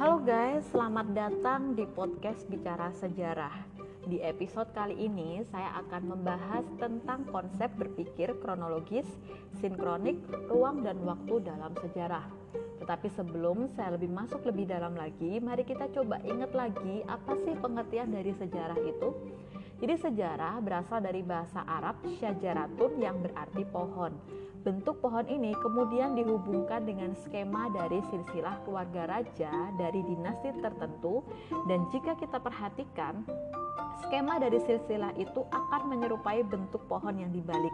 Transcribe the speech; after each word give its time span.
Halo 0.00 0.16
guys, 0.24 0.64
selamat 0.72 1.12
datang 1.12 1.76
di 1.76 1.84
podcast 1.84 2.48
Bicara 2.48 2.88
Sejarah. 2.88 3.52
Di 4.08 4.16
episode 4.24 4.72
kali 4.72 4.96
ini 4.96 5.44
saya 5.52 5.76
akan 5.84 6.16
membahas 6.16 6.64
tentang 6.80 7.28
konsep 7.28 7.68
berpikir 7.76 8.32
kronologis, 8.40 9.04
sinkronik, 9.60 10.16
ruang 10.48 10.80
dan 10.80 11.04
waktu 11.04 11.44
dalam 11.44 11.76
sejarah. 11.84 12.24
Tetapi 12.80 13.12
sebelum 13.12 13.68
saya 13.76 14.00
lebih 14.00 14.08
masuk 14.08 14.40
lebih 14.48 14.72
dalam 14.72 14.96
lagi, 14.96 15.36
mari 15.36 15.68
kita 15.68 15.92
coba 15.92 16.16
ingat 16.24 16.56
lagi 16.56 17.04
apa 17.04 17.36
sih 17.44 17.52
pengertian 17.60 18.08
dari 18.08 18.32
sejarah 18.32 18.80
itu? 18.80 19.12
Jadi 19.80 19.96
sejarah 19.96 20.60
berasal 20.60 21.00
dari 21.00 21.24
bahasa 21.24 21.64
Arab 21.64 22.04
syajaratun 22.20 23.00
yang 23.00 23.16
berarti 23.24 23.64
pohon. 23.64 24.12
Bentuk 24.60 25.00
pohon 25.00 25.24
ini 25.24 25.56
kemudian 25.56 26.12
dihubungkan 26.12 26.84
dengan 26.84 27.16
skema 27.16 27.72
dari 27.72 28.04
silsilah 28.12 28.60
keluarga 28.68 29.08
raja 29.08 29.48
dari 29.80 30.04
dinasti 30.04 30.52
tertentu 30.60 31.24
dan 31.64 31.88
jika 31.88 32.12
kita 32.20 32.36
perhatikan 32.36 33.24
skema 34.04 34.36
dari 34.36 34.60
silsilah 34.60 35.16
itu 35.16 35.48
akan 35.48 35.96
menyerupai 35.96 36.44
bentuk 36.44 36.84
pohon 36.84 37.16
yang 37.16 37.32
dibalik. 37.32 37.72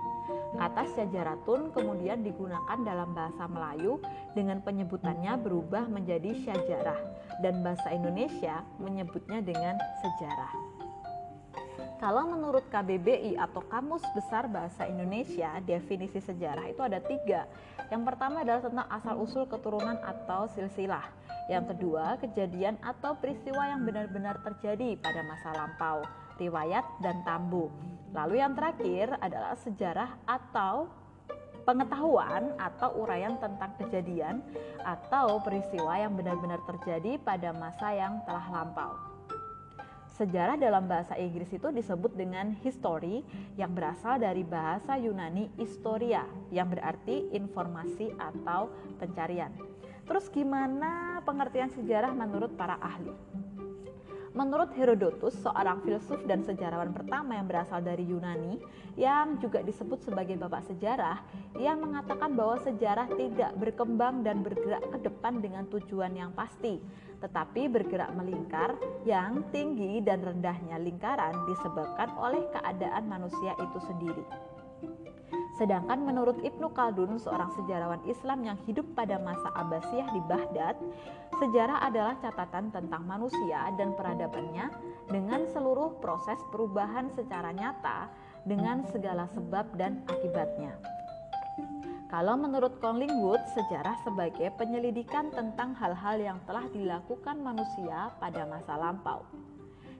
Kata 0.55 0.87
syajaratun 0.95 1.75
kemudian 1.75 2.23
digunakan 2.23 2.79
dalam 2.87 3.19
bahasa 3.19 3.51
Melayu 3.51 3.99
dengan 4.39 4.63
penyebutannya 4.63 5.43
berubah 5.43 5.91
menjadi 5.91 6.39
syajarah 6.39 7.03
dan 7.43 7.67
bahasa 7.67 7.91
Indonesia 7.91 8.63
menyebutnya 8.79 9.43
dengan 9.43 9.75
sejarah. 10.07 10.76
Kalau 11.97 12.29
menurut 12.29 12.69
KBBI 12.69 13.41
atau 13.41 13.65
Kamus 13.67 14.05
Besar 14.13 14.47
Bahasa 14.53 14.85
Indonesia, 14.85 15.59
definisi 15.65 16.21
sejarah 16.21 16.69
itu 16.69 16.81
ada 16.85 17.01
tiga. 17.01 17.49
Yang 17.89 18.03
pertama 18.05 18.45
adalah 18.45 18.63
tentang 18.65 18.89
asal-usul 18.91 19.45
keturunan 19.49 19.97
atau 20.05 20.45
silsilah. 20.53 21.07
Yang 21.47 21.75
kedua, 21.75 22.19
kejadian 22.19 22.77
atau 22.83 23.15
peristiwa 23.17 23.71
yang 23.71 23.87
benar-benar 23.87 24.43
terjadi 24.43 24.99
pada 24.99 25.23
masa 25.23 25.55
lampau, 25.55 26.03
riwayat 26.43 26.85
dan 27.01 27.23
tambu. 27.23 27.71
Lalu 28.13 28.43
yang 28.43 28.59
terakhir 28.59 29.15
adalah 29.23 29.55
sejarah 29.55 30.11
atau 30.27 30.91
pengetahuan 31.67 32.55
atau 32.59 32.95
uraian 33.03 33.35
tentang 33.43 33.75
kejadian 33.83 34.39
atau 34.87 35.43
peristiwa 35.43 35.99
yang 35.99 36.15
benar-benar 36.15 36.63
terjadi 36.67 37.19
pada 37.19 37.51
masa 37.51 37.91
yang 37.91 38.23
telah 38.23 38.47
lampau. 38.55 39.16
Sejarah 40.17 40.57
dalam 40.57 40.89
bahasa 40.89 41.13
Inggris 41.21 41.53
itu 41.53 41.69
disebut 41.69 42.17
dengan 42.17 42.57
history 42.65 43.21
yang 43.61 43.77
berasal 43.77 44.17
dari 44.17 44.41
bahasa 44.49 44.97
Yunani 44.97 45.53
historia 45.61 46.25
yang 46.49 46.73
berarti 46.73 47.29
informasi 47.37 48.17
atau 48.17 48.73
pencarian. 48.97 49.53
Terus 50.09 50.33
gimana 50.33 51.21
pengertian 51.21 51.69
sejarah 51.69 52.17
menurut 52.17 52.49
para 52.57 52.81
ahli? 52.81 53.13
Menurut 54.37 54.69
Herodotus, 54.77 55.33
seorang 55.41 55.81
filsuf 55.81 56.21
dan 56.29 56.45
sejarawan 56.45 56.93
pertama 56.93 57.41
yang 57.41 57.49
berasal 57.49 57.81
dari 57.81 58.05
Yunani, 58.05 58.61
yang 58.93 59.41
juga 59.41 59.65
disebut 59.65 60.05
sebagai 60.05 60.37
bapak 60.37 60.61
sejarah, 60.69 61.25
ia 61.57 61.73
mengatakan 61.73 62.37
bahwa 62.37 62.61
sejarah 62.61 63.09
tidak 63.17 63.57
berkembang 63.57 64.21
dan 64.21 64.45
bergerak 64.45 64.85
ke 64.93 65.09
depan 65.09 65.41
dengan 65.41 65.65
tujuan 65.73 66.13
yang 66.13 66.37
pasti, 66.37 66.77
tetapi 67.25 67.65
bergerak 67.73 68.13
melingkar 68.13 68.77
yang 69.09 69.41
tinggi 69.57 70.05
dan 70.05 70.21
rendahnya 70.21 70.77
lingkaran 70.85 71.33
disebabkan 71.49 72.13
oleh 72.21 72.45
keadaan 72.53 73.09
manusia 73.09 73.57
itu 73.57 73.79
sendiri. 73.89 74.25
Sedangkan 75.57 76.05
menurut 76.05 76.37
Ibnu 76.45 76.77
Khaldun, 76.77 77.17
seorang 77.17 77.49
sejarawan 77.57 78.05
Islam 78.05 78.45
yang 78.45 78.61
hidup 78.69 78.85
pada 78.93 79.17
masa 79.17 79.49
Abbasiyah 79.57 80.13
di 80.13 80.21
Baghdad, 80.29 80.77
sejarah 81.37 81.85
adalah 81.85 82.17
catatan 82.21 82.73
tentang 82.73 83.03
manusia 83.05 83.69
dan 83.77 83.93
peradabannya 83.93 84.73
dengan 85.09 85.45
seluruh 85.53 86.01
proses 86.01 86.41
perubahan 86.51 87.13
secara 87.13 87.53
nyata 87.53 88.09
dengan 88.49 88.85
segala 88.89 89.29
sebab 89.33 89.77
dan 89.77 90.01
akibatnya. 90.09 90.75
Kalau 92.07 92.39
menurut 92.39 92.79
Collingwood, 92.79 93.43
sejarah 93.53 93.99
sebagai 94.07 94.55
penyelidikan 94.55 95.29
tentang 95.35 95.75
hal-hal 95.75 96.17
yang 96.23 96.39
telah 96.47 96.65
dilakukan 96.71 97.43
manusia 97.43 98.15
pada 98.23 98.47
masa 98.47 98.79
lampau 98.79 99.27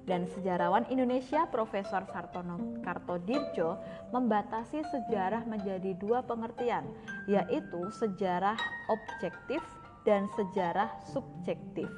dan 0.07 0.25
sejarawan 0.31 0.87
Indonesia 0.87 1.51
Profesor 1.51 2.07
Sartono 2.09 2.79
Kartodirjo 2.87 3.75
membatasi 4.15 4.87
sejarah 4.87 5.43
menjadi 5.51 5.99
dua 5.99 6.23
pengertian, 6.23 6.87
yaitu 7.27 7.91
sejarah 7.91 8.55
objektif 8.87 9.61
dan 10.07 10.31
sejarah 10.39 10.89
subjektif. 11.11 11.91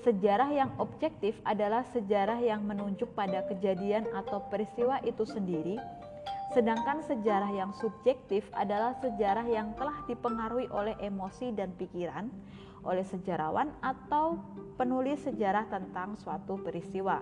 Sejarah 0.00 0.48
yang 0.48 0.70
objektif 0.80 1.36
adalah 1.44 1.84
sejarah 1.92 2.40
yang 2.40 2.64
menunjuk 2.64 3.12
pada 3.12 3.44
kejadian 3.50 4.08
atau 4.16 4.40
peristiwa 4.48 5.02
itu 5.04 5.28
sendiri, 5.28 5.76
sedangkan 6.56 7.04
sejarah 7.04 7.52
yang 7.52 7.74
subjektif 7.76 8.48
adalah 8.56 8.96
sejarah 9.02 9.44
yang 9.44 9.76
telah 9.76 10.00
dipengaruhi 10.08 10.72
oleh 10.72 10.96
emosi 11.02 11.52
dan 11.52 11.74
pikiran 11.76 12.32
oleh 12.80 13.04
sejarawan 13.04 13.68
atau 13.84 14.40
penulis 14.80 15.20
sejarah 15.20 15.68
tentang 15.68 16.16
suatu 16.16 16.56
peristiwa. 16.56 17.20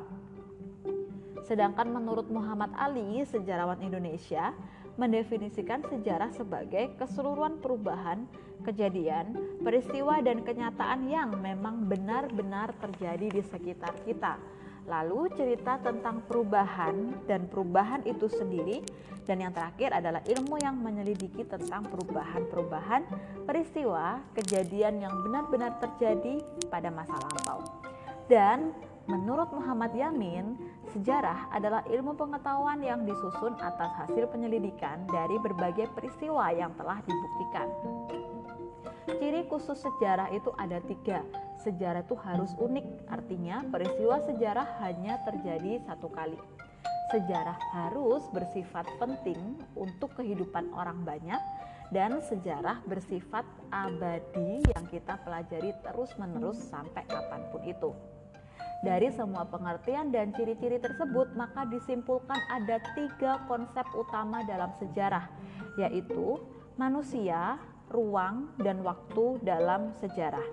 Sedangkan 1.42 1.90
menurut 1.90 2.28
Muhammad 2.30 2.70
Ali, 2.76 3.24
sejarawan 3.26 3.80
Indonesia, 3.82 4.54
mendefinisikan 4.98 5.86
sejarah 5.86 6.34
sebagai 6.34 6.92
keseluruhan 6.98 7.62
perubahan, 7.62 8.26
kejadian, 8.66 9.32
peristiwa, 9.62 10.18
dan 10.20 10.42
kenyataan 10.42 11.06
yang 11.06 11.38
memang 11.38 11.86
benar-benar 11.86 12.74
terjadi 12.82 13.30
di 13.30 13.42
sekitar 13.46 13.94
kita. 14.02 14.36
Lalu 14.90 15.30
cerita 15.38 15.78
tentang 15.78 16.26
perubahan 16.26 17.14
dan 17.30 17.46
perubahan 17.46 18.02
itu 18.08 18.26
sendiri 18.26 18.82
dan 19.28 19.44
yang 19.44 19.52
terakhir 19.52 19.92
adalah 19.92 20.24
ilmu 20.24 20.56
yang 20.56 20.80
menyelidiki 20.80 21.44
tentang 21.44 21.84
perubahan-perubahan 21.92 23.04
peristiwa 23.44 24.24
kejadian 24.32 25.04
yang 25.04 25.12
benar-benar 25.20 25.76
terjadi 25.76 26.40
pada 26.72 26.88
masa 26.88 27.20
lampau. 27.20 27.60
Dan 28.32 28.72
menurut 29.08 29.48
Muhammad 29.56 29.96
Yamin, 29.96 30.54
sejarah 30.92 31.48
adalah 31.50 31.80
ilmu 31.88 32.12
pengetahuan 32.14 32.84
yang 32.84 33.08
disusun 33.08 33.56
atas 33.58 33.88
hasil 34.04 34.28
penyelidikan 34.28 35.08
dari 35.08 35.40
berbagai 35.40 35.88
peristiwa 35.96 36.52
yang 36.52 36.70
telah 36.76 37.00
dibuktikan. 37.02 37.68
Ciri 39.08 39.48
khusus 39.48 39.80
sejarah 39.80 40.28
itu 40.36 40.52
ada 40.60 40.78
tiga, 40.84 41.24
sejarah 41.64 42.04
itu 42.04 42.14
harus 42.20 42.52
unik, 42.60 43.08
artinya 43.08 43.64
peristiwa 43.72 44.20
sejarah 44.20 44.68
hanya 44.84 45.16
terjadi 45.24 45.80
satu 45.88 46.12
kali. 46.12 46.36
Sejarah 47.08 47.56
harus 47.72 48.28
bersifat 48.36 48.84
penting 49.00 49.56
untuk 49.72 50.12
kehidupan 50.20 50.68
orang 50.76 51.08
banyak, 51.08 51.40
dan 51.88 52.20
sejarah 52.20 52.84
bersifat 52.84 53.48
abadi 53.72 54.60
yang 54.76 54.84
kita 54.92 55.16
pelajari 55.24 55.72
terus-menerus 55.80 56.60
sampai 56.68 57.08
kapan 57.08 57.48
pun 57.48 57.64
itu. 57.64 57.90
Dari 58.78 59.10
semua 59.10 59.42
pengertian 59.42 60.14
dan 60.14 60.30
ciri-ciri 60.30 60.78
tersebut, 60.78 61.34
maka 61.34 61.66
disimpulkan 61.66 62.38
ada 62.46 62.78
tiga 62.94 63.42
konsep 63.50 63.82
utama 63.90 64.46
dalam 64.46 64.70
sejarah, 64.78 65.26
yaitu 65.74 66.38
manusia, 66.78 67.58
ruang, 67.90 68.54
dan 68.62 68.86
waktu 68.86 69.42
dalam 69.42 69.90
sejarah. 69.98 70.46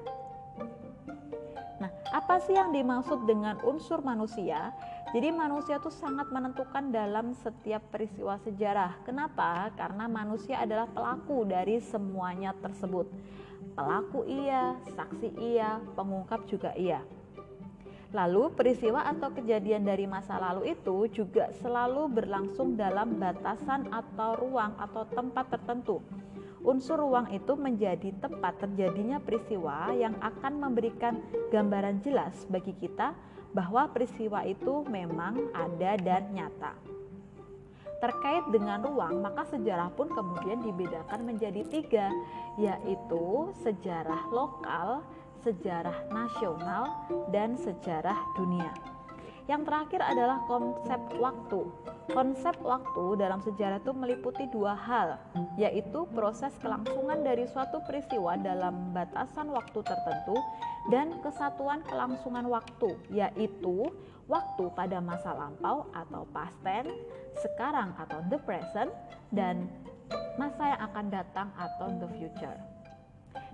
Nah, 1.78 1.92
apa 2.10 2.42
sih 2.42 2.58
yang 2.58 2.74
dimaksud 2.74 3.30
dengan 3.30 3.62
unsur 3.62 4.02
manusia? 4.02 4.74
Jadi 5.14 5.30
manusia 5.30 5.78
itu 5.78 5.94
sangat 5.94 6.34
menentukan 6.34 6.90
dalam 6.90 7.38
setiap 7.38 7.94
peristiwa 7.94 8.42
sejarah. 8.42 9.06
Kenapa? 9.06 9.70
Karena 9.78 10.10
manusia 10.10 10.66
adalah 10.66 10.90
pelaku 10.90 11.46
dari 11.46 11.78
semuanya 11.78 12.58
tersebut. 12.58 13.06
Pelaku 13.78 14.26
iya, 14.26 14.82
saksi 14.98 15.30
iya, 15.38 15.78
pengungkap 15.94 16.50
juga 16.50 16.74
iya. 16.74 17.06
Lalu 18.16 18.56
peristiwa 18.56 19.04
atau 19.04 19.28
kejadian 19.36 19.84
dari 19.84 20.08
masa 20.08 20.40
lalu 20.40 20.72
itu 20.72 21.12
juga 21.12 21.52
selalu 21.60 22.08
berlangsung 22.08 22.80
dalam 22.80 23.20
batasan 23.20 23.92
atau 23.92 24.40
ruang 24.40 24.72
atau 24.80 25.04
tempat 25.12 25.52
tertentu 25.52 26.00
Unsur 26.66 26.98
ruang 26.98 27.30
itu 27.30 27.54
menjadi 27.54 28.10
tempat 28.18 28.58
terjadinya 28.58 29.22
peristiwa 29.22 29.94
yang 29.94 30.18
akan 30.18 30.58
memberikan 30.58 31.22
gambaran 31.54 32.02
jelas 32.02 32.34
bagi 32.50 32.74
kita 32.74 33.14
bahwa 33.54 33.86
peristiwa 33.94 34.42
itu 34.42 34.82
memang 34.90 35.54
ada 35.54 35.94
dan 36.02 36.26
nyata. 36.34 36.74
Terkait 38.02 38.50
dengan 38.50 38.82
ruang, 38.82 39.22
maka 39.22 39.46
sejarah 39.46 39.94
pun 39.94 40.10
kemudian 40.10 40.66
dibedakan 40.66 41.22
menjadi 41.30 41.62
tiga, 41.70 42.10
yaitu 42.58 43.54
sejarah 43.62 44.26
lokal, 44.34 45.06
sejarah 45.46 46.10
nasional, 46.10 47.06
dan 47.30 47.54
sejarah 47.54 48.18
dunia. 48.34 48.74
Yang 49.46 49.62
terakhir 49.70 50.02
adalah 50.02 50.42
konsep 50.50 50.98
waktu. 51.22 51.70
Konsep 52.10 52.58
waktu 52.66 53.06
dalam 53.22 53.38
sejarah 53.46 53.78
itu 53.78 53.94
meliputi 53.94 54.50
dua 54.50 54.74
hal, 54.74 55.22
yaitu 55.54 56.10
proses 56.18 56.50
kelangsungan 56.66 57.22
dari 57.22 57.46
suatu 57.46 57.78
peristiwa 57.86 58.42
dalam 58.42 58.90
batasan 58.90 59.54
waktu 59.54 59.86
tertentu 59.86 60.34
dan 60.90 61.22
kesatuan 61.22 61.86
kelangsungan 61.86 62.50
waktu, 62.50 62.98
yaitu 63.14 63.94
waktu 64.26 64.66
pada 64.74 64.98
masa 64.98 65.38
lampau 65.38 65.86
atau 65.94 66.26
past 66.34 66.58
tense, 66.66 66.94
sekarang 67.46 67.94
atau 68.02 68.26
the 68.34 68.42
present, 68.50 68.90
dan 69.30 69.70
masa 70.42 70.74
yang 70.74 70.82
akan 70.90 71.06
datang 71.14 71.48
atau 71.54 71.94
the 72.02 72.10
future. 72.18 72.58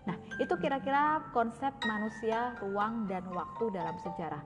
Nah, 0.07 0.17
itu 0.39 0.53
kira-kira 0.55 1.25
konsep 1.35 1.73
manusia, 1.83 2.55
ruang, 2.63 3.09
dan 3.09 3.25
waktu 3.33 3.73
dalam 3.73 3.95
sejarah. 3.99 4.43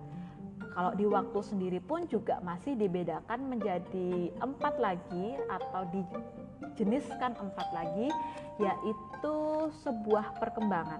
Kalau 0.76 0.92
di 0.92 1.08
waktu 1.08 1.40
sendiri 1.40 1.80
pun 1.80 2.04
juga 2.10 2.44
masih 2.44 2.76
dibedakan 2.76 3.48
menjadi 3.48 4.34
empat 4.44 4.76
lagi 4.76 5.40
atau 5.48 5.88
dijeniskan 5.88 7.32
empat 7.40 7.68
lagi, 7.72 8.12
yaitu 8.60 9.36
sebuah 9.86 10.36
perkembangan. 10.42 11.00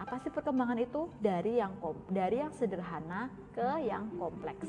Apa 0.00 0.16
sih 0.24 0.32
perkembangan 0.32 0.80
itu? 0.80 1.12
Dari 1.20 1.60
yang 1.60 1.76
dari 2.08 2.40
yang 2.40 2.52
sederhana 2.56 3.28
ke 3.52 3.84
yang 3.84 4.08
kompleks. 4.16 4.68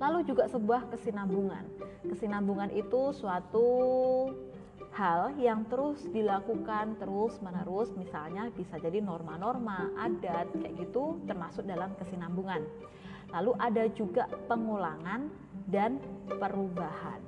Lalu 0.00 0.24
juga 0.24 0.48
sebuah 0.48 0.88
kesinambungan. 0.88 1.64
Kesinambungan 2.04 2.72
itu 2.72 3.12
suatu 3.12 3.68
hal 4.94 5.34
yang 5.42 5.66
terus 5.66 6.06
dilakukan 6.06 6.94
terus 7.02 7.34
menerus 7.42 7.90
misalnya 7.98 8.46
bisa 8.54 8.78
jadi 8.78 9.02
norma-norma 9.02 9.90
adat 9.98 10.46
kayak 10.54 10.74
gitu 10.78 11.18
termasuk 11.26 11.66
dalam 11.66 11.90
kesinambungan. 11.98 12.62
Lalu 13.34 13.52
ada 13.58 13.84
juga 13.90 14.30
pengulangan 14.46 15.26
dan 15.66 15.98
perubahan. 16.30 17.18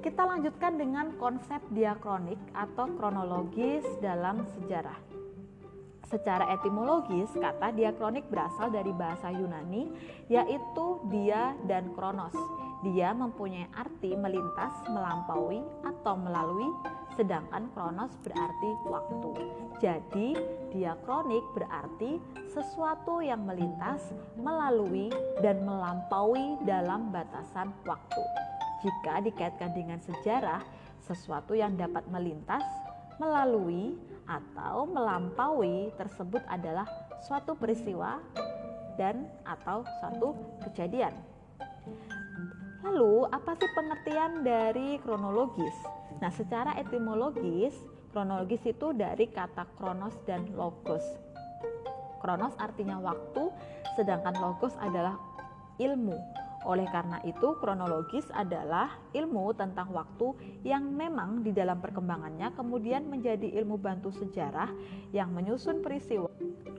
Kita 0.00 0.22
lanjutkan 0.24 0.80
dengan 0.80 1.12
konsep 1.20 1.60
diakronik 1.74 2.40
atau 2.56 2.88
kronologis 2.96 3.84
dalam 4.00 4.48
sejarah 4.56 5.15
Secara 6.06 6.54
etimologis, 6.54 7.34
kata 7.34 7.74
diakronik 7.74 8.30
berasal 8.30 8.70
dari 8.70 8.94
bahasa 8.94 9.26
Yunani, 9.34 9.90
yaitu 10.30 11.02
dia 11.10 11.58
dan 11.66 11.90
kronos, 11.98 12.30
dia 12.86 13.10
mempunyai 13.10 13.66
arti 13.74 14.14
melintas, 14.14 14.70
melampaui, 14.86 15.58
atau 15.82 16.14
melalui, 16.14 16.70
sedangkan 17.18 17.66
kronos 17.74 18.14
berarti 18.22 18.70
waktu. 18.86 19.30
Jadi, 19.82 20.28
diakronik 20.70 21.42
berarti 21.58 22.22
sesuatu 22.54 23.18
yang 23.18 23.42
melintas, 23.42 24.14
melalui, 24.38 25.10
dan 25.42 25.66
melampaui 25.66 26.54
dalam 26.62 27.10
batasan 27.10 27.74
waktu. 27.82 28.22
Jika 28.86 29.26
dikaitkan 29.26 29.74
dengan 29.74 29.98
sejarah, 29.98 30.62
sesuatu 31.02 31.58
yang 31.58 31.74
dapat 31.74 32.06
melintas, 32.06 32.62
melalui, 33.18 33.96
atau 34.26 34.86
melampaui 34.90 35.94
tersebut 35.94 36.42
adalah 36.50 36.86
suatu 37.22 37.54
peristiwa 37.54 38.18
dan 38.98 39.26
atau 39.46 39.86
suatu 40.02 40.34
kejadian. 40.66 41.14
Lalu, 42.86 43.26
apa 43.30 43.58
sih 43.58 43.70
pengertian 43.74 44.46
dari 44.46 44.98
kronologis? 45.02 45.74
Nah, 46.22 46.30
secara 46.30 46.78
etimologis, 46.78 47.74
kronologis 48.14 48.62
itu 48.62 48.94
dari 48.94 49.26
kata 49.26 49.66
kronos 49.74 50.14
dan 50.24 50.46
logos. 50.54 51.02
Kronos 52.22 52.54
artinya 52.56 52.98
waktu, 53.02 53.52
sedangkan 53.98 54.34
logos 54.38 54.74
adalah 54.80 55.18
ilmu. 55.76 56.16
Oleh 56.66 56.90
karena 56.90 57.22
itu, 57.22 57.54
kronologis 57.62 58.26
adalah 58.34 58.98
ilmu 59.14 59.54
tentang 59.54 59.94
waktu 59.94 60.34
yang 60.66 60.82
memang 60.82 61.46
di 61.46 61.54
dalam 61.54 61.78
perkembangannya 61.78 62.50
kemudian 62.58 63.06
menjadi 63.06 63.54
ilmu 63.62 63.78
bantu 63.78 64.10
sejarah 64.10 64.74
yang 65.14 65.30
menyusun 65.30 65.78
peristiwa 65.78 66.26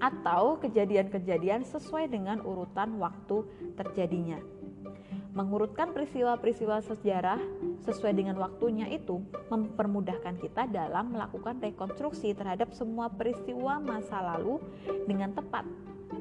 atau 0.04 0.60
kejadian-kejadian 0.60 1.64
sesuai 1.64 2.12
dengan 2.12 2.44
urutan 2.44 3.00
waktu 3.00 3.48
terjadinya. 3.80 4.44
Mengurutkan 5.32 5.94
peristiwa-peristiwa 5.96 6.82
sejarah 6.82 7.40
sesuai 7.86 8.12
dengan 8.12 8.42
waktunya 8.42 8.90
itu 8.90 9.22
mempermudahkan 9.54 10.36
kita 10.42 10.68
dalam 10.68 11.14
melakukan 11.14 11.62
rekonstruksi 11.62 12.34
terhadap 12.34 12.74
semua 12.74 13.08
peristiwa 13.08 13.78
masa 13.80 14.18
lalu 14.20 14.60
dengan 15.06 15.32
tepat. 15.32 15.64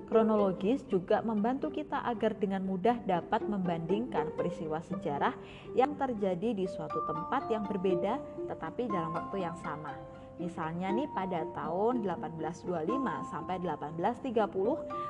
Kronologis 0.07 0.87
juga 0.87 1.19
membantu 1.27 1.75
kita 1.75 2.07
agar 2.07 2.39
dengan 2.39 2.63
mudah 2.63 3.03
dapat 3.03 3.43
membandingkan 3.43 4.31
peristiwa 4.39 4.79
sejarah 4.79 5.35
yang 5.75 5.99
terjadi 5.99 6.55
di 6.55 6.67
suatu 6.71 7.03
tempat 7.11 7.51
yang 7.51 7.67
berbeda 7.67 8.23
tetapi 8.47 8.87
dalam 8.87 9.11
waktu 9.11 9.43
yang 9.43 9.59
sama. 9.59 9.99
Misalnya 10.37 10.93
nih 10.93 11.09
pada 11.17 11.49
tahun 11.57 12.05
1825 12.05 13.33
sampai 13.33 13.57
1830 13.57 14.37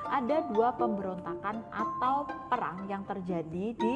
ada 0.06 0.36
dua 0.54 0.70
pemberontakan 0.78 1.66
atau 1.66 2.30
perang 2.46 2.86
yang 2.86 3.02
terjadi 3.04 3.74
di 3.74 3.94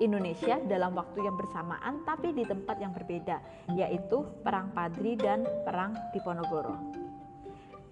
Indonesia 0.00 0.56
dalam 0.64 0.96
waktu 0.96 1.26
yang 1.26 1.36
bersamaan 1.36 2.00
tapi 2.08 2.32
di 2.32 2.46
tempat 2.48 2.80
yang 2.80 2.96
berbeda 2.96 3.36
yaitu 3.76 4.24
Perang 4.40 4.72
Padri 4.72 5.18
dan 5.18 5.44
Perang 5.66 5.92
Diponegoro. 6.16 6.99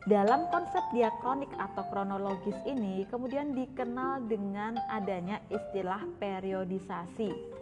Dalam 0.06 0.46
konsep 0.54 0.84
diakronik 0.94 1.50
atau 1.58 1.82
kronologis 1.90 2.56
ini 2.68 3.02
kemudian 3.10 3.56
dikenal 3.56 4.30
dengan 4.30 4.78
adanya 4.92 5.42
istilah 5.50 6.06
periodisasi 6.22 7.58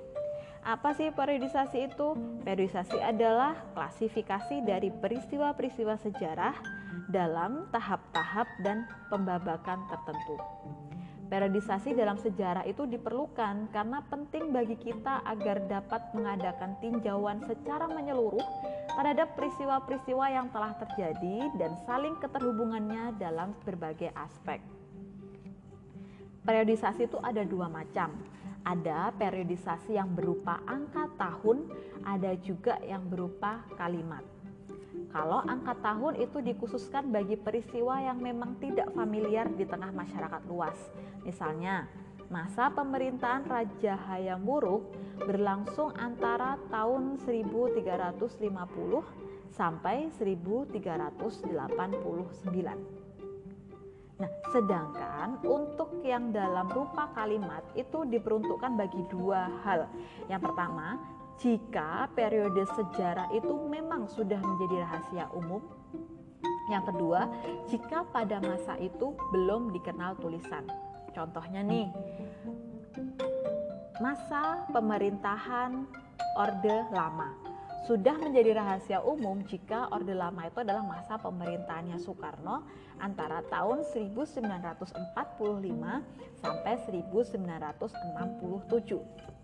apa 0.66 0.98
sih 0.98 1.14
periodisasi 1.14 1.94
itu? 1.94 2.18
Periodisasi 2.42 2.98
adalah 2.98 3.54
klasifikasi 3.70 4.66
dari 4.66 4.90
peristiwa-peristiwa 4.90 5.94
sejarah 6.02 6.58
dalam 7.06 7.70
tahap-tahap 7.70 8.50
dan 8.66 8.82
pembabakan 9.06 9.78
tertentu. 9.86 10.34
Periodisasi 11.26 11.90
dalam 11.98 12.14
sejarah 12.14 12.62
itu 12.70 12.86
diperlukan 12.86 13.74
karena 13.74 13.98
penting 14.06 14.54
bagi 14.54 14.78
kita 14.78 15.26
agar 15.26 15.58
dapat 15.66 16.14
mengadakan 16.14 16.78
tinjauan 16.78 17.42
secara 17.50 17.90
menyeluruh 17.90 18.46
terhadap 18.94 19.34
peristiwa-peristiwa 19.34 20.22
yang 20.30 20.46
telah 20.54 20.78
terjadi 20.78 21.50
dan 21.58 21.74
saling 21.82 22.14
keterhubungannya 22.22 23.18
dalam 23.18 23.58
berbagai 23.66 24.14
aspek. 24.14 24.62
Periodisasi 26.46 27.10
itu 27.10 27.18
ada 27.18 27.42
dua 27.42 27.66
macam, 27.66 28.14
ada 28.62 29.10
periodisasi 29.18 29.98
yang 29.98 30.14
berupa 30.14 30.62
angka 30.62 31.10
tahun, 31.18 31.66
ada 32.06 32.38
juga 32.38 32.78
yang 32.86 33.02
berupa 33.02 33.66
kalimat. 33.74 34.35
Kalau 35.16 35.40
angka 35.48 35.72
tahun 35.80 36.20
itu 36.20 36.44
dikhususkan 36.44 37.08
bagi 37.08 37.40
peristiwa 37.40 38.04
yang 38.04 38.20
memang 38.20 38.60
tidak 38.60 38.92
familiar 38.92 39.48
di 39.48 39.64
tengah 39.64 39.88
masyarakat 39.88 40.44
luas. 40.44 40.76
Misalnya, 41.24 41.88
masa 42.28 42.68
pemerintahan 42.68 43.48
Raja 43.48 43.96
Hayam 43.96 44.44
Wuruk 44.44 44.92
berlangsung 45.24 45.96
antara 45.96 46.60
tahun 46.68 47.16
1350 47.24 48.44
sampai 49.56 50.12
1389. 50.20 51.16
Nah, 54.20 54.32
sedangkan 54.52 55.40
untuk 55.48 56.04
yang 56.04 56.28
dalam 56.28 56.68
rupa 56.68 57.08
kalimat 57.16 57.64
itu 57.72 58.04
diperuntukkan 58.04 58.72
bagi 58.76 59.00
dua 59.08 59.48
hal. 59.64 59.88
Yang 60.28 60.52
pertama, 60.52 61.15
jika 61.36 62.08
periode 62.16 62.64
sejarah 62.72 63.28
itu 63.36 63.52
memang 63.68 64.08
sudah 64.08 64.40
menjadi 64.40 64.88
rahasia 64.88 65.28
umum. 65.36 65.60
Yang 66.72 66.84
kedua, 66.90 67.30
jika 67.70 68.02
pada 68.10 68.42
masa 68.42 68.74
itu 68.80 69.14
belum 69.30 69.70
dikenal 69.76 70.18
tulisan. 70.18 70.66
Contohnya 71.14 71.62
nih, 71.62 71.86
masa 74.02 74.66
pemerintahan 74.72 75.86
Orde 76.36 76.84
Lama 76.92 77.32
sudah 77.86 78.18
menjadi 78.18 78.58
rahasia 78.58 78.98
umum 78.98 79.46
jika 79.46 79.86
Orde 79.94 80.10
Lama 80.10 80.50
itu 80.50 80.58
adalah 80.58 80.82
masa 80.82 81.14
pemerintahannya 81.22 82.02
Soekarno 82.02 82.66
antara 82.98 83.46
tahun 83.46 83.86
1945 83.86 84.90
sampai 86.42 86.74
1967. 86.82 89.35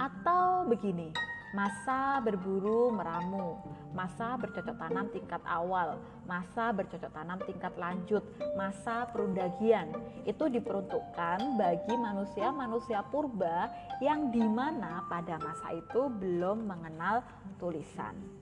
Atau 0.00 0.68
begini, 0.72 1.12
masa 1.52 2.16
berburu 2.24 2.88
meramu, 2.88 3.60
masa 3.92 4.40
bercocok 4.40 4.76
tanam 4.80 5.06
tingkat 5.12 5.42
awal, 5.44 6.00
masa 6.24 6.72
bercocok 6.72 7.12
tanam 7.12 7.38
tingkat 7.44 7.74
lanjut, 7.76 8.24
masa 8.56 9.04
perundagian. 9.12 9.92
Itu 10.24 10.48
diperuntukkan 10.48 11.60
bagi 11.60 11.94
manusia-manusia 11.96 13.04
purba 13.12 13.68
yang 14.00 14.32
di 14.32 14.42
mana 14.42 15.04
pada 15.12 15.36
masa 15.36 15.76
itu 15.76 16.08
belum 16.08 16.64
mengenal 16.64 17.20
tulisan. 17.60 18.41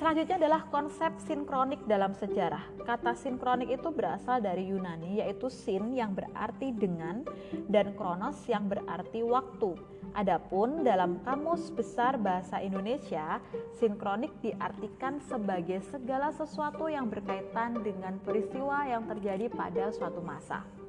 Selanjutnya 0.00 0.40
adalah 0.40 0.64
konsep 0.72 1.12
sinkronik 1.28 1.84
dalam 1.84 2.16
sejarah. 2.16 2.88
Kata 2.88 3.12
sinkronik 3.12 3.68
itu 3.68 3.92
berasal 3.92 4.40
dari 4.40 4.72
Yunani 4.72 5.20
yaitu 5.20 5.52
sin 5.52 5.92
yang 5.92 6.16
berarti 6.16 6.72
dengan 6.72 7.20
dan 7.68 7.92
kronos 7.92 8.40
yang 8.48 8.64
berarti 8.64 9.20
waktu. 9.20 9.76
Adapun 10.16 10.88
dalam 10.88 11.20
Kamus 11.20 11.68
Besar 11.76 12.16
Bahasa 12.16 12.64
Indonesia, 12.64 13.44
sinkronik 13.76 14.32
diartikan 14.40 15.20
sebagai 15.20 15.84
segala 15.92 16.32
sesuatu 16.32 16.88
yang 16.88 17.12
berkaitan 17.12 17.84
dengan 17.84 18.16
peristiwa 18.24 18.88
yang 18.88 19.04
terjadi 19.04 19.52
pada 19.52 19.92
suatu 19.92 20.24
masa. 20.24 20.79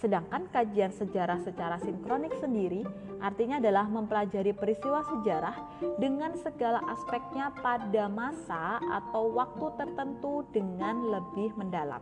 Sedangkan 0.00 0.48
kajian 0.48 0.88
sejarah 0.96 1.44
secara 1.44 1.76
sinkronik 1.76 2.32
sendiri 2.40 2.88
artinya 3.20 3.60
adalah 3.60 3.84
mempelajari 3.84 4.56
peristiwa 4.56 5.04
sejarah 5.04 5.52
dengan 6.00 6.32
segala 6.40 6.80
aspeknya 6.88 7.52
pada 7.60 8.08
masa 8.08 8.80
atau 8.80 9.28
waktu 9.36 9.68
tertentu 9.76 10.48
dengan 10.56 11.04
lebih 11.04 11.52
mendalam. 11.60 12.00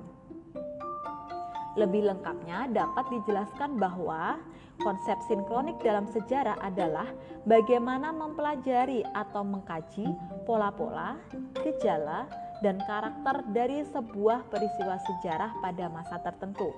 Lebih 1.75 2.07
lengkapnya 2.07 2.71
dapat 2.71 3.07
dijelaskan 3.11 3.83
bahwa 3.83 4.39
konsep 4.79 5.19
sinkronik 5.27 5.83
dalam 5.83 6.07
sejarah 6.07 6.55
adalah 6.63 7.11
bagaimana 7.51 8.15
mempelajari 8.15 9.03
atau 9.11 9.43
mengkaji 9.43 10.07
pola-pola, 10.47 11.19
gejala, 11.67 12.31
dan 12.63 12.79
karakter 12.87 13.43
dari 13.51 13.83
sebuah 13.91 14.47
peristiwa 14.51 14.99
sejarah 15.03 15.51
pada 15.63 15.87
masa 15.91 16.19
tertentu 16.23 16.75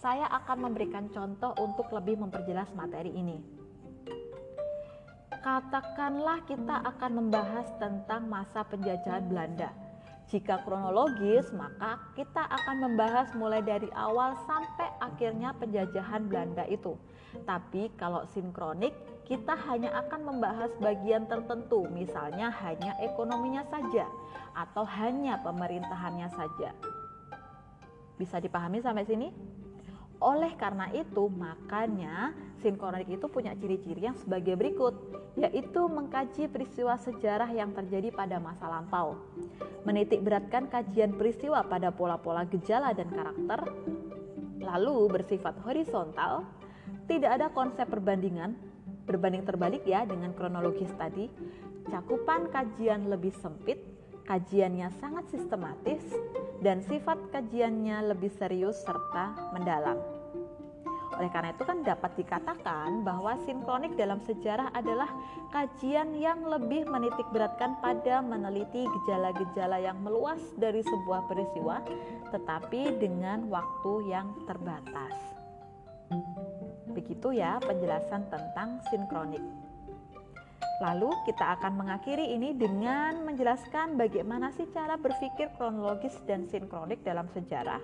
saya 0.00 0.24
akan 0.32 0.72
memberikan 0.72 1.12
contoh 1.12 1.52
untuk 1.60 1.92
lebih 1.92 2.16
memperjelas 2.24 2.72
materi 2.72 3.12
ini. 3.12 3.36
Katakanlah 5.40 6.44
kita 6.48 6.84
akan 6.84 7.12
membahas 7.20 7.68
tentang 7.76 8.28
masa 8.28 8.64
penjajahan 8.64 9.28
Belanda. 9.28 9.72
Jika 10.28 10.62
kronologis, 10.64 11.48
maka 11.52 12.00
kita 12.16 12.44
akan 12.44 12.76
membahas 12.86 13.28
mulai 13.36 13.60
dari 13.60 13.88
awal 13.92 14.36
sampai 14.44 14.88
akhirnya 15.00 15.52
penjajahan 15.56 16.28
Belanda 16.28 16.64
itu. 16.68 16.96
Tapi 17.44 17.92
kalau 17.96 18.24
sinkronik, 18.30 18.94
kita 19.26 19.58
hanya 19.68 19.90
akan 20.06 20.20
membahas 20.32 20.70
bagian 20.78 21.26
tertentu, 21.26 21.88
misalnya 21.92 22.52
hanya 22.62 22.94
ekonominya 23.02 23.66
saja 23.68 24.06
atau 24.54 24.84
hanya 24.86 25.40
pemerintahannya 25.42 26.28
saja. 26.30 26.70
Bisa 28.20 28.38
dipahami 28.38 28.84
sampai 28.84 29.08
sini? 29.08 29.59
Oleh 30.20 30.52
karena 30.60 30.92
itu, 30.92 31.32
makanya 31.32 32.36
sinkronik 32.60 33.08
itu 33.08 33.24
punya 33.24 33.56
ciri-ciri 33.56 34.04
yang 34.04 34.16
sebagai 34.20 34.52
berikut, 34.52 34.92
yaitu 35.32 35.80
mengkaji 35.88 36.44
peristiwa 36.52 37.00
sejarah 37.00 37.48
yang 37.48 37.72
terjadi 37.72 38.12
pada 38.12 38.36
masa 38.36 38.68
lampau, 38.68 39.16
menitik 39.88 40.20
beratkan 40.20 40.68
kajian 40.68 41.16
peristiwa 41.16 41.64
pada 41.64 41.88
pola-pola 41.88 42.44
gejala 42.52 42.92
dan 42.92 43.08
karakter, 43.08 43.64
lalu 44.60 45.08
bersifat 45.08 45.56
horizontal, 45.64 46.44
tidak 47.08 47.40
ada 47.40 47.48
konsep 47.56 47.88
perbandingan, 47.88 48.60
berbanding 49.08 49.48
terbalik 49.48 49.82
ya 49.88 50.04
dengan 50.04 50.36
kronologis 50.36 50.92
tadi, 51.00 51.32
cakupan 51.88 52.52
kajian 52.52 53.08
lebih 53.08 53.32
sempit, 53.40 53.80
kajiannya 54.28 54.92
sangat 55.00 55.32
sistematis, 55.32 56.04
dan 56.60 56.84
sifat 56.84 57.16
kajiannya 57.32 58.12
lebih 58.12 58.32
serius 58.36 58.80
serta 58.84 59.52
mendalam. 59.56 59.96
Oleh 61.20 61.28
karena 61.28 61.52
itu 61.52 61.68
kan 61.68 61.84
dapat 61.84 62.16
dikatakan 62.16 63.04
bahwa 63.04 63.36
sinkronik 63.44 63.92
dalam 63.98 64.22
sejarah 64.24 64.72
adalah 64.72 65.10
kajian 65.52 66.16
yang 66.16 66.40
lebih 66.46 66.88
menitik 66.88 67.28
beratkan 67.34 67.76
pada 67.84 68.24
meneliti 68.24 68.88
gejala-gejala 68.88 69.82
yang 69.82 70.00
meluas 70.00 70.40
dari 70.56 70.80
sebuah 70.80 71.28
peristiwa 71.28 71.82
tetapi 72.32 72.96
dengan 73.02 73.50
waktu 73.52 73.92
yang 74.08 74.32
terbatas. 74.48 75.12
Begitu 76.94 77.36
ya 77.36 77.60
penjelasan 77.60 78.30
tentang 78.32 78.80
sinkronik. 78.88 79.42
Lalu 80.80 81.12
kita 81.28 81.60
akan 81.60 81.76
mengakhiri 81.76 82.32
ini 82.32 82.56
dengan 82.56 83.20
menjelaskan 83.28 84.00
bagaimana 84.00 84.48
sih 84.56 84.64
cara 84.72 84.96
berpikir 84.96 85.52
kronologis 85.60 86.16
dan 86.24 86.48
sinkronik 86.48 87.04
dalam 87.04 87.28
sejarah. 87.36 87.80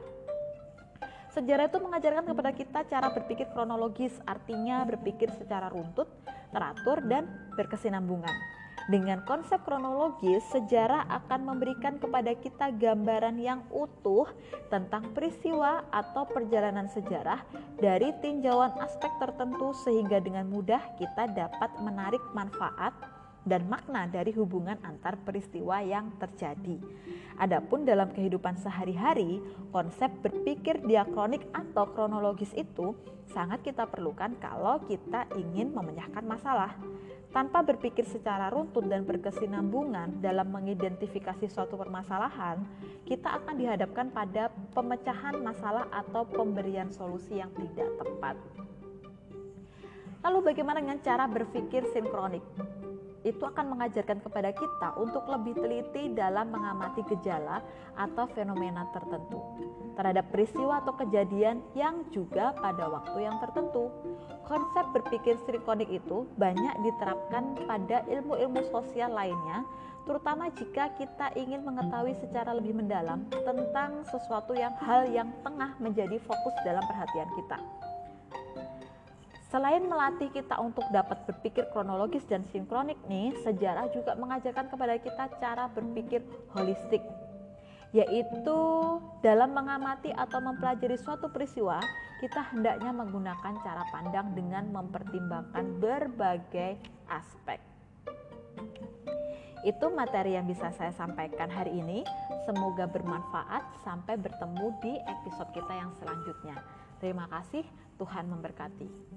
Sejarah 1.37 1.69
itu 1.69 1.77
mengajarkan 1.77 2.25
kepada 2.25 2.51
kita 2.57 2.81
cara 2.89 3.13
berpikir 3.13 3.53
kronologis, 3.53 4.17
artinya 4.25 4.89
berpikir 4.89 5.29
secara 5.37 5.69
runtut, 5.69 6.09
teratur, 6.49 7.05
dan 7.05 7.29
berkesinambungan. 7.53 8.33
Dengan 8.87 9.27
konsep 9.27 9.59
kronologis, 9.67 10.47
sejarah 10.55 11.11
akan 11.11 11.43
memberikan 11.43 11.99
kepada 11.99 12.31
kita 12.39 12.71
gambaran 12.71 13.35
yang 13.35 13.67
utuh 13.75 14.31
tentang 14.71 15.11
peristiwa 15.11 15.83
atau 15.91 16.23
perjalanan 16.31 16.87
sejarah 16.87 17.43
dari 17.83 18.15
tinjauan 18.23 18.71
aspek 18.79 19.11
tertentu 19.19 19.75
sehingga 19.83 20.23
dengan 20.23 20.47
mudah 20.47 20.79
kita 21.03 21.27
dapat 21.35 21.71
menarik 21.83 22.23
manfaat 22.31 22.95
dan 23.47 23.71
makna 23.71 24.11
dari 24.11 24.35
hubungan 24.35 24.77
antar 24.83 25.15
peristiwa 25.23 25.79
yang 25.81 26.11
terjadi. 26.19 26.83
Adapun 27.39 27.87
dalam 27.87 28.11
kehidupan 28.11 28.59
sehari-hari, 28.59 29.39
konsep 29.71 30.11
berpikir 30.21 30.83
diakronik 30.83 31.47
atau 31.55 31.87
kronologis 31.95 32.51
itu 32.59 32.93
sangat 33.31 33.63
kita 33.63 33.87
perlukan 33.87 34.35
kalau 34.43 34.83
kita 34.85 35.31
ingin 35.39 35.71
memecahkan 35.71 36.27
masalah. 36.27 36.75
Tanpa 37.31 37.61
berpikir 37.61 38.09
secara 38.09 38.49
runtut 38.49 38.89
dan 38.89 39.05
berkesinambungan 39.05 40.25
dalam 40.25 40.49
mengidentifikasi 40.49 41.53
suatu 41.53 41.77
permasalahan, 41.77 42.65
kita 43.05 43.29
akan 43.43 43.61
dihadapkan 43.61 44.09
pada 44.09 44.49
pemecahan 44.73 45.37
masalah 45.45 45.85
atau 45.93 46.25
pemberian 46.25 46.89
solusi 46.89 47.37
yang 47.37 47.53
tidak 47.53 47.93
tepat. 48.01 48.41
Lalu 50.25 50.39
bagaimana 50.49 50.81
dengan 50.81 50.99
cara 51.05 51.29
berpikir 51.29 51.87
sinkronik? 51.93 52.43
Itu 53.27 53.43
akan 53.43 53.75
mengajarkan 53.75 54.23
kepada 54.23 54.55
kita 54.55 54.95
untuk 54.95 55.27
lebih 55.27 55.59
teliti 55.59 56.15
dalam 56.15 56.55
mengamati 56.55 57.03
gejala 57.11 57.59
atau 57.99 58.31
fenomena 58.31 58.87
tertentu 58.95 59.43
terhadap 59.97 60.29
peristiwa 60.31 60.85
atau 60.85 60.95
kejadian 60.95 61.65
yang 61.73 62.05
juga 62.13 62.53
pada 62.61 62.87
waktu 62.87 63.27
yang 63.27 63.41
tertentu. 63.43 63.89
Konsep 64.47 64.87
berpikir 64.95 65.35
sinkronik 65.43 65.91
itu 65.91 66.29
banyak 66.39 66.75
diterapkan 66.87 67.57
pada 67.67 68.07
ilmu-ilmu 68.07 68.63
sosial 68.71 69.11
lainnya, 69.11 69.67
terutama 70.07 70.53
jika 70.55 70.95
kita 70.95 71.35
ingin 71.35 71.67
mengetahui 71.67 72.15
secara 72.23 72.55
lebih 72.55 72.79
mendalam 72.79 73.27
tentang 73.33 74.07
sesuatu 74.07 74.55
yang 74.55 74.77
hal 74.79 75.09
yang 75.11 75.33
tengah 75.43 75.75
menjadi 75.83 76.21
fokus 76.23 76.55
dalam 76.63 76.85
perhatian 76.87 77.27
kita. 77.35 77.59
Selain 79.57 79.81
melatih 79.89 80.29
kita 80.37 80.61
untuk 80.61 80.85
dapat 80.93 81.25
berpikir 81.25 81.65
kronologis 81.73 82.21
dan 82.29 82.45
sinkronik 82.53 83.01
nih, 83.09 83.33
sejarah 83.41 83.89
juga 83.89 84.13
mengajarkan 84.13 84.69
kepada 84.69 85.01
kita 85.01 85.33
cara 85.41 85.73
berpikir 85.73 86.21
holistik, 86.53 87.01
yaitu 87.97 88.61
dalam 89.25 89.57
mengamati 89.57 90.13
atau 90.13 90.45
mempelajari 90.45 91.01
suatu 91.01 91.33
peristiwa, 91.33 91.81
kita 92.21 92.53
hendaknya 92.53 92.93
menggunakan 93.01 93.57
cara 93.65 93.81
pandang 93.97 94.37
dengan 94.37 94.69
mempertimbangkan 94.77 95.81
berbagai 95.81 96.77
aspek. 97.09 97.57
Itu 99.65 99.89
materi 99.89 100.37
yang 100.37 100.45
bisa 100.45 100.69
saya 100.77 100.93
sampaikan 100.93 101.49
hari 101.49 101.81
ini. 101.81 102.05
Semoga 102.45 102.85
bermanfaat. 102.85 103.65
Sampai 103.81 104.21
bertemu 104.21 104.77
di 104.85 105.01
episode 105.01 105.49
kita 105.57 105.73
yang 105.73 105.97
selanjutnya. 105.97 106.61
Terima 107.01 107.25
kasih, 107.33 107.65
Tuhan 107.97 108.29
memberkati. 108.29 109.17